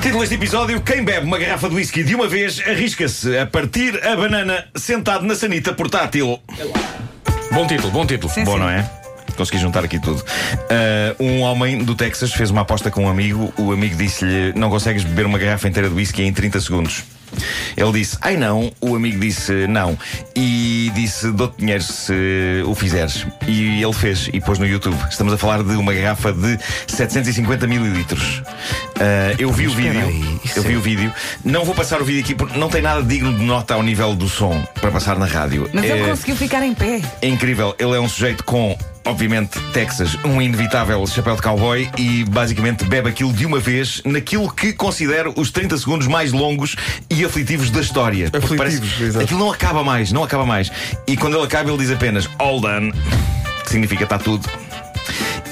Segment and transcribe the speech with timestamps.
[0.00, 4.00] Título deste episódio: Quem bebe uma garrafa de whisky de uma vez arrisca-se a partir
[4.06, 6.38] a banana sentado na sanita portátil.
[7.52, 8.32] Bom título, bom título.
[8.32, 8.58] Sim, Bom, sim.
[8.60, 8.88] não é?
[9.36, 10.24] Consegui juntar aqui tudo.
[10.70, 13.52] Ah, um homem do Texas fez uma aposta com um amigo.
[13.58, 17.04] O amigo disse-lhe: Não consegues beber uma garrafa inteira de whisky em 30 segundos.
[17.76, 18.72] Ele disse: Ai não.
[18.80, 19.96] O amigo disse: Não.
[20.34, 22.12] E disse: Dou-te dinheiro se
[22.66, 23.26] o fizeres.
[23.46, 24.96] E ele fez e pôs no YouTube.
[25.10, 28.42] Estamos a falar de uma garrafa de 750 mililitros.
[29.00, 30.00] Ah, eu vi o vídeo.
[30.00, 31.12] aí, eu vi é- o vídeo.
[31.44, 34.14] Não vou passar o vídeo aqui porque não tem nada digno de nota ao nível
[34.14, 35.68] do som para passar na rádio.
[35.72, 37.00] Mas ele É- conseguiu ficar em pé.
[37.22, 37.74] é incrível.
[37.78, 38.76] Ele é um sujeito com,
[39.08, 44.50] obviamente, Texas, um inevitável chapéu de cowboy e basicamente bebe aquilo de uma vez naquilo
[44.52, 46.76] que considero os 30 segundos mais longos
[47.08, 48.30] e aflitivos da história.
[48.32, 49.24] Aflitivos, exato.
[49.24, 50.70] Aquilo não acaba mais, não acaba mais.
[51.06, 52.92] E quando ele acaba, ele diz apenas all done,
[53.64, 54.46] que significa está tudo.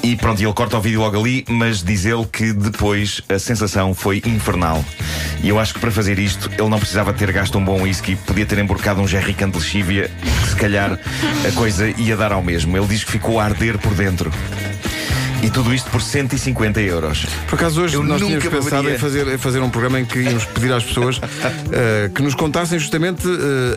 [0.03, 3.95] E pronto, ele corta o vídeo logo ali, mas diz ele que depois a sensação
[3.95, 4.85] foi infernal.
[5.42, 8.17] E eu acho que para fazer isto, ele não precisava ter gasto um bom whisky,
[8.17, 10.11] podia ter emborcado um Jerry Can de lexívia,
[10.48, 10.98] se calhar
[11.47, 12.77] a coisa ia dar ao mesmo.
[12.77, 14.31] Ele diz que ficou a arder por dentro.
[15.42, 17.25] E tudo isto por 150 euros.
[17.48, 18.97] Por acaso hoje Eu nós tínhamos nunca pensado beberia.
[18.97, 21.20] em fazer, em fazer um programa em que íamos pedir às pessoas
[21.73, 23.27] eh, que nos contassem justamente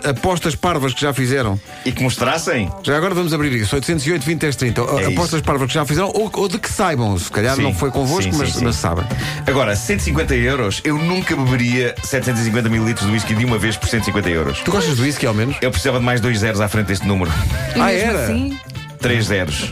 [0.04, 1.60] eh, apostas parvas que já fizeram.
[1.86, 2.70] E que mostrassem.
[2.82, 4.82] Já agora vamos abrir isso, 808 20 10 30.
[4.82, 5.44] É apostas isso.
[5.44, 7.18] parvas que já fizeram ou, ou de que saibam.
[7.20, 7.62] Se calhar Sim.
[7.64, 8.66] não foi convosco, Sim, mas, sim, sim.
[8.66, 9.06] mas sabem.
[9.46, 14.30] Agora, 150 euros, eu nunca beberia 750 mililitros de whisky de uma vez por 150
[14.30, 14.60] euros.
[14.60, 15.56] Tu gostas do whisky ao menos?
[15.62, 17.30] Eu precisava de mais dois zeros à frente deste número.
[17.76, 18.24] E Ah, mesmo era?
[18.24, 18.60] assim,
[19.00, 19.72] Três zeros.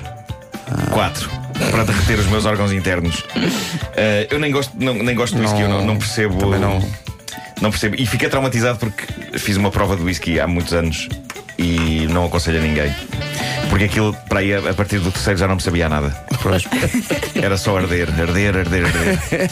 [0.92, 1.30] Quatro.
[1.72, 3.24] Para derreter os meus órgãos internos.
[3.96, 6.38] Eh, eu nem gosto, não, nem gosto de whisky, eu não, não percebo.
[6.38, 6.80] Também não.
[7.62, 7.96] Não percebo.
[7.98, 9.06] E fiquei traumatizado porque
[9.40, 11.10] fiz uma prova de whisky há muitos anos
[11.58, 12.94] e não aconselho a ninguém.
[13.70, 16.16] Porque aquilo, para aí, a partir do terceiro já não me sabia nada.
[16.48, 16.64] Pois.
[17.36, 19.20] Era só arder, arder, arder, arder.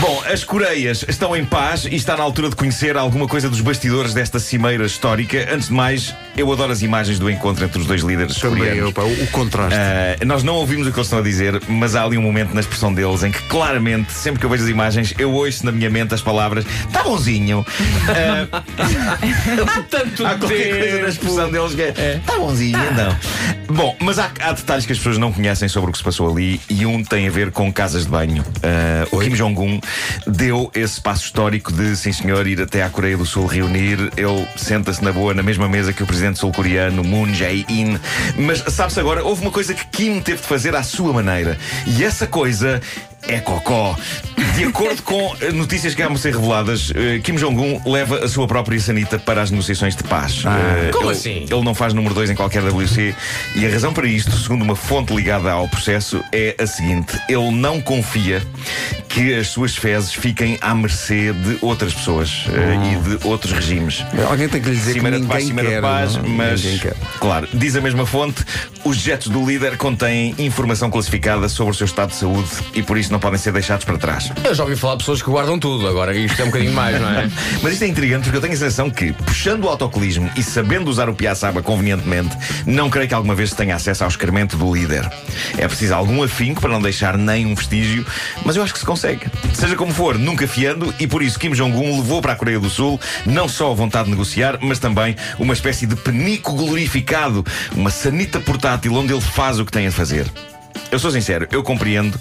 [0.00, 3.60] Bom, as Coreias estão em paz e está na altura de conhecer alguma coisa dos
[3.60, 5.48] bastidores desta cimeira histórica.
[5.52, 8.82] Antes de mais, eu adoro as imagens do encontro entre os dois líderes Também coreanos.
[8.84, 9.74] eu, pá, o, contraste.
[9.78, 12.52] Ah, nós não ouvimos o que eles estão a dizer, mas há ali um momento
[12.52, 15.72] na expressão deles em que claramente, sempre que eu vejo as imagens, eu ouço na
[15.72, 17.64] minha mente as palavras tá bonzinho.
[18.08, 23.16] Ah, Tanto há qualquer coisa na expressão deles que é tá bonzinho, não.
[23.68, 26.30] Bom, mas há, há detalhes que as pessoas não conhecem sobre o que se passou
[26.30, 28.44] ali e um tem a ver com casas de banho.
[28.62, 29.80] Ah, o Kim Jong-un
[30.26, 33.98] deu esse passo histórico de, sim senhor, ir até à Coreia do Sul reunir.
[34.16, 37.98] Ele senta-se na boa na mesma mesa que o presidente sul-coreano Moon Jae-in.
[38.38, 41.58] Mas sabe-se agora, houve uma coisa que Kim teve de fazer à sua maneira.
[41.86, 42.80] E essa coisa
[43.22, 43.96] é cocó.
[44.56, 48.46] De acordo com eh, notícias que vão ser reveladas, eh, Kim Jong-un leva a sua
[48.46, 50.44] própria sanita para as negociações de paz.
[50.46, 51.46] Eh, Como ele- assim?
[51.50, 53.14] Ele não faz número 2 em qualquer WC
[53.54, 57.50] e a razão para isto, segundo uma fonte ligada ao processo, é a seguinte: ele
[57.50, 58.42] não confia
[59.16, 64.04] que as suas fezes fiquem à mercê de outras pessoas eh, e de outros regimes.
[64.28, 65.76] Alguém tem que lhe dizer Cimeira que de paz, ninguém cimeira quer.
[65.76, 66.24] de paz, não?
[66.24, 66.28] é?
[66.28, 66.96] mas quer.
[67.18, 68.44] claro, diz a mesma fonte,
[68.84, 72.98] os jetos do líder contêm informação classificada sobre o seu estado de saúde e por
[72.98, 74.30] isso não podem ser deixados para trás.
[74.44, 77.00] Eu já ouvi falar de pessoas que guardam tudo, agora isto é um bocadinho mais,
[77.00, 77.30] não é?
[77.64, 80.90] Mas isto é intrigante porque eu tenho a sensação que, puxando o autocolismo e sabendo
[80.90, 84.74] usar o piaçaba convenientemente, não creio que alguma vez se tenha acesso ao excremento do
[84.74, 85.10] líder.
[85.56, 88.04] É preciso algum afinco para não deixar nem um vestígio,
[88.44, 89.05] mas eu acho que se consegue.
[89.54, 92.68] Seja como for, nunca fiando, e por isso Kim Jong-un levou para a Coreia do
[92.68, 97.44] Sul não só a vontade de negociar, mas também uma espécie de penico glorificado,
[97.74, 100.26] uma sanita portátil onde ele faz o que tem a fazer.
[100.90, 102.18] Eu sou sincero, eu compreendo.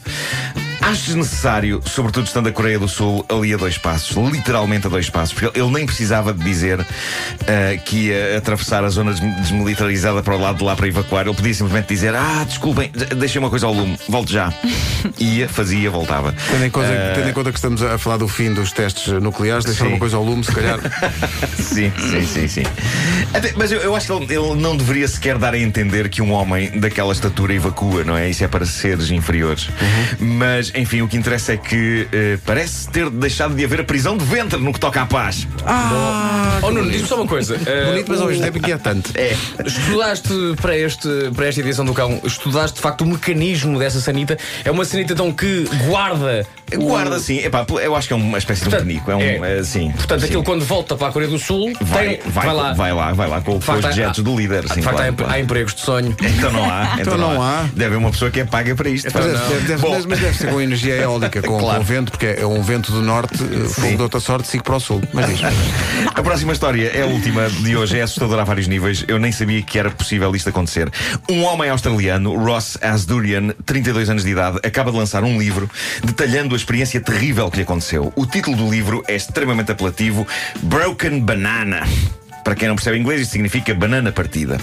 [0.85, 5.09] Acho desnecessário, sobretudo estando a Coreia do Sul ali a dois passos, literalmente a dois
[5.09, 10.21] passos, porque ele nem precisava de dizer ah, que ia atravessar a zona des- desmilitarizada
[10.21, 11.25] para o lado de lá para evacuar.
[11.25, 14.53] Ele podia simplesmente dizer: Ah, desculpem, de- deixem uma coisa ao lume, volte já.
[15.19, 16.33] Ia, fazia, voltava.
[16.51, 19.07] Tendo em, conta, Ah, tendo em conta que estamos a falar do fim dos testes
[19.21, 19.91] nucleares, deixar Sim.
[19.91, 20.79] uma coisa ao lume, se calhar.
[21.57, 22.63] Sim, sim, sim, sim.
[23.33, 26.21] Até- mas eu, eu acho que ele, ele não deveria sequer dar a entender que
[26.21, 28.29] um homem daquela estatura evacua, não é?
[28.29, 29.67] Isso é para seres inferiores.
[30.19, 34.17] Mas, enfim, o que interessa é que eh, parece ter deixado de haver a prisão
[34.17, 35.47] de ventre no que toca à paz.
[35.65, 36.59] Ah!
[36.61, 37.59] Oh, Nuno, diz-me só uma coisa.
[37.65, 39.11] eh, Bonito, mas ao o- mesmo tempo inquietante.
[39.15, 39.35] É.
[39.65, 40.29] Estudaste
[40.61, 44.37] para, este, para esta edição do cão, estudaste de facto o mecanismo dessa sanita.
[44.63, 46.45] É uma sanita então que guarda.
[46.75, 47.37] o- Guarda, sim.
[47.39, 49.11] Epá, eu acho que é uma espécie de um Portanto, penico.
[49.11, 49.21] É um.
[49.21, 49.59] é.
[49.59, 49.91] eh, sim.
[49.91, 50.25] Portanto, sim.
[50.27, 52.73] aquilo quando volta para a Coreia do Sul, Vai, tem, vai, lá.
[52.73, 54.61] vai lá, vai lá com, com facto, os há- jetos do líder.
[54.63, 55.33] De facto, há, claro, em- claro.
[55.33, 56.15] há empregos de sonho.
[56.21, 56.95] Então não há.
[56.99, 57.63] Então, não há.
[57.73, 59.05] Deve haver uma pessoa que é paga para isto.
[59.13, 59.49] Mas Então deve, não.
[59.49, 61.79] deve- deve- Bom, mas deve ser com energia eólica, com, Claro.
[61.79, 64.75] com vento, porque é um vento do norte, eh, fogo de outra sorte, sigo para
[64.75, 65.01] o sul.
[65.13, 65.39] Mas diz.
[66.13, 69.05] A próxima história é a última de hoje, é assustadora a vários níveis.
[69.07, 70.91] Eu nem sabia que era possível isto acontecer.
[71.29, 75.69] Um homem australiano, Ross Asdurian, 32 anos de idade, acaba de lançar um livro
[76.03, 78.11] detalhando a experiência terrível que lhe aconteceu.
[78.15, 80.27] O título do livro é extremamente apelativo:
[80.61, 81.81] Broken Banana.
[82.43, 84.59] Para quem não percebe inglês, isto significa banana partida.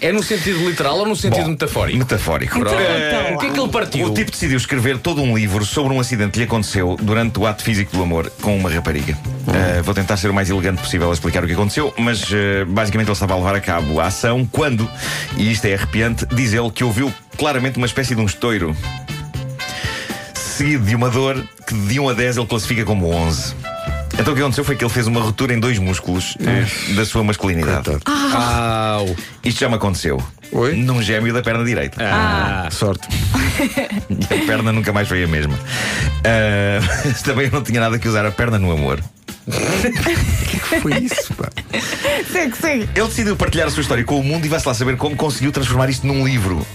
[0.00, 1.98] É no sentido literal ou no sentido Bom, metafórico?
[1.98, 2.58] Metafórico.
[2.58, 4.06] Então, Eh, então O que é que ele partiu?
[4.06, 7.46] O tipo decidiu escrever todo um livro sobre um acidente que lhe aconteceu durante o
[7.46, 9.16] ato físico do amor com uma rapariga.
[9.46, 12.66] Uh, vou tentar ser o mais elegante possível a explicar o que aconteceu, mas uh,
[12.66, 14.88] basicamente ele estava a levar a cabo a ação quando,
[15.36, 18.76] e isto é arrepiante, diz ele que ouviu claramente uma espécie de um estouro.
[20.34, 23.54] Seguido de uma dor que de 1 a 10 ele classifica como 11.
[24.18, 27.04] Então o que aconteceu foi que ele fez uma ruptura em dois músculos eh, da
[27.04, 27.90] sua masculinidade.
[28.06, 29.14] Au.
[29.44, 30.22] Isto já me aconteceu.
[30.52, 30.74] Oi?
[30.76, 31.98] Num gêmeo da perna direita.
[32.00, 32.68] Ah.
[32.70, 33.08] Sorte.
[34.08, 35.58] E a perna nunca mais foi a mesma.
[36.24, 36.80] Ah,
[37.24, 39.02] também eu não tinha nada que usar a perna no amor.
[40.82, 41.48] Foi isso, pá.
[42.32, 42.88] Segue, segue.
[42.94, 45.52] Ele decidiu partilhar a sua história com o mundo e vai-se lá saber como conseguiu
[45.52, 46.66] transformar isto num livro.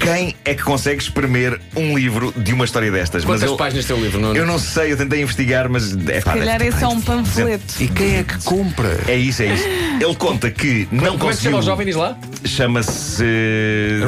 [0.00, 3.22] Quem é que consegue espremer um livro de uma história destas?
[3.24, 4.18] Quantas eu, páginas tem o livro?
[4.20, 4.34] Nuno?
[4.36, 6.88] eu não sei, eu tentei investigar, mas é pá, Se calhar deve ter esse é
[6.88, 7.74] um panfleto.
[7.78, 8.98] E quem é que compra?
[9.06, 9.64] É isso, é isso.
[10.00, 11.58] Ele conta que não Como é que se chama conseguiu.
[11.58, 11.86] o jovem?
[11.86, 12.16] Diz lá?
[12.44, 13.24] Chama-se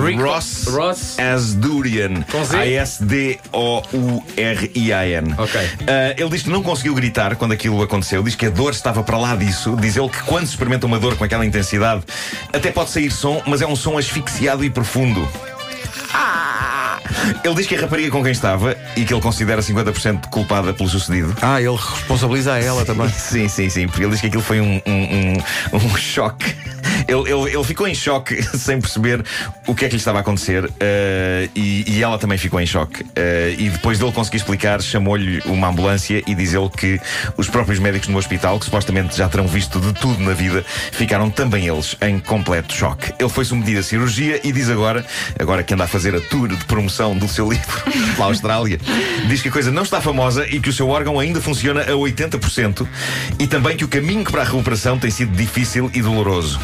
[0.04, 2.24] Rick- Ross, Ross- Asdurian.
[4.02, 5.34] A-S-D-O-U-R-I-A-N.
[5.38, 5.60] Ok.
[5.86, 8.22] Ah, ele diz que não conseguiu gritar quando aquilo aconteceu.
[8.22, 9.76] Diz que a dor estava para lá disso.
[9.78, 12.02] Diz ele que quando se experimenta uma dor com aquela intensidade,
[12.52, 15.28] até pode sair som, mas é um som asfixiado e profundo.
[17.44, 20.88] Ele diz que a rapariga com quem estava e que ele considera 50% culpada pelo
[20.88, 21.34] sucedido.
[21.40, 23.08] Ah, ele responsabiliza a ela também.
[23.08, 25.32] Sim, sim, sim, porque ele diz que aquilo foi um, um,
[25.72, 26.54] um, um choque.
[27.08, 29.24] Ele, ele, ele ficou em choque sem perceber
[29.66, 32.66] o que é que lhe estava a acontecer eh, e, e ela também ficou em
[32.66, 33.04] choque.
[33.14, 37.00] Eh, e depois dele conseguir explicar, chamou-lhe uma ambulância e diz ele que
[37.36, 41.30] os próprios médicos no hospital, que supostamente já terão visto de tudo na vida, ficaram
[41.30, 43.12] também eles em completo choque.
[43.18, 45.04] Ele foi submetido a cirurgia e diz agora,
[45.38, 47.82] agora que anda a fazer a tour de promoção do seu livro
[48.14, 48.78] pela Austrália,
[49.28, 51.92] diz que a coisa não está famosa e que o seu órgão ainda funciona a
[51.92, 52.86] 80%
[53.38, 56.60] e também que o caminho para a recuperação tem sido difícil e doloroso.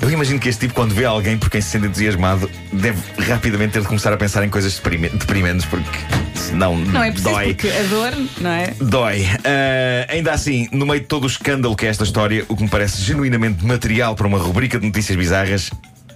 [0.00, 3.72] Eu imagino que este tipo, quando vê alguém por quem se sente entusiasmado, deve rapidamente
[3.72, 5.88] ter de começar a pensar em coisas deprime- deprimentes, porque
[6.34, 7.46] senão Não é preciso, dói.
[7.54, 8.74] porque a dor, não é?
[8.80, 9.26] Dói.
[9.44, 12.62] Ah, ainda assim, no meio de todo o escândalo que é esta história, o que
[12.62, 15.70] me parece genuinamente material para uma rubrica de notícias bizarras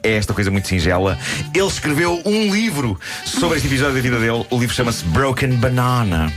[0.05, 1.19] é esta coisa muito singela.
[1.55, 4.45] Ele escreveu um livro sobre este episódio da vida dele.
[4.51, 6.33] O livro chama-se Broken Banana.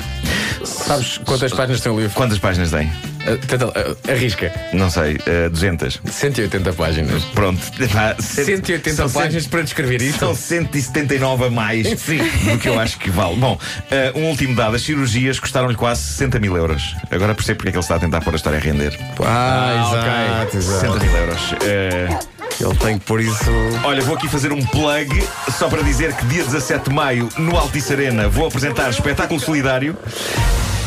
[0.63, 2.13] Sabes quantas páginas tem o livro?
[2.15, 2.91] Quantas páginas tem?
[3.27, 4.51] Ah, tenta, ah, arrisca.
[4.73, 6.01] Não sei, ah, 200.
[6.05, 7.23] 180 páginas.
[7.33, 7.59] Pronto.
[7.91, 10.19] Pá, 180 são páginas para descrever isto?
[10.19, 13.35] São 179 a mais do que eu acho que vale.
[13.35, 13.57] Bom,
[13.91, 16.95] eh, um último dado: as cirurgias custaram-lhe quase 60 mil euros.
[17.11, 18.97] Agora percebo porque é que ele está a tentar pôr a história a render.
[19.25, 19.99] Ah, ok.
[19.99, 20.99] exato, exato.
[20.99, 21.55] 60 mil euros.
[21.63, 22.19] Eh,
[22.59, 23.51] Ele tem que pôr isso.
[23.83, 25.09] olha, vou aqui fazer um plug
[25.57, 29.97] só para dizer que dia 17 de maio, no Altice Arena, vou apresentar espetáculo solidário.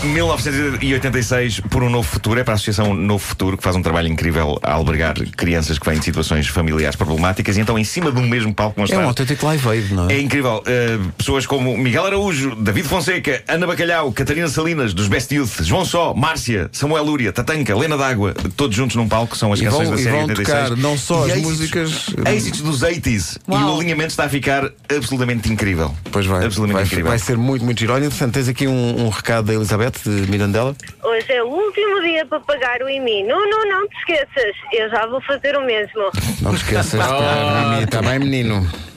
[0.05, 4.09] 1986 por um novo futuro, é para a Associação Novo Futuro, que faz um trabalho
[4.09, 8.19] incrível a albergar crianças que vêm de situações familiares problemáticas, e então em cima de
[8.21, 10.15] um mesmo palco vão É um autêntico live aid, não é?
[10.15, 10.63] É incrível.
[10.67, 15.85] Uh, pessoas como Miguel Araújo, David Fonseca, Ana Bacalhau, Catarina Salinas, dos Best Youth, João
[15.85, 19.89] Só, Márcia, Samuel Lúria, Tatanca, Lena D'Água, todos juntos num palco, são as E canções
[19.89, 20.69] vão- da e série vão 86.
[20.69, 23.39] tocar não só E as êxitos- músicas- êxitos dos 80s.
[23.49, 23.75] E Uau.
[23.77, 25.95] o alinhamento está a ficar absolutamente incrível.
[26.11, 26.45] Pois vai.
[26.45, 27.07] Absolutamente Vai, incrível.
[27.11, 27.93] vai ser muito, muito giro.
[27.93, 30.75] Olha, tens aqui um, um recado da Elizabeth de Mirandela.
[31.03, 33.25] Hoje é o último dia para pagar o IMI.
[33.25, 34.55] Não, não, não te esqueças.
[34.73, 36.11] Eu já vou fazer o mesmo.
[36.43, 37.85] Não te esqueças de pagar, Mimi.
[37.85, 38.89] Está bem, menino?